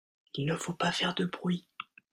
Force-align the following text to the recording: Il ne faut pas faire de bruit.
Il 0.33 0.47
ne 0.47 0.55
faut 0.55 0.73
pas 0.73 0.91
faire 0.91 1.13
de 1.13 1.25
bruit. 1.25 1.67